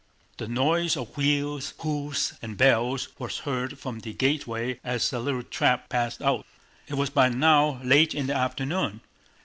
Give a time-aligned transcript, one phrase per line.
[0.37, 5.43] The noise of wheels, hoofs, and bells was heard from the gateway as a little
[5.43, 6.47] trap passed out.
[6.87, 9.01] It was by now late in the afternoon.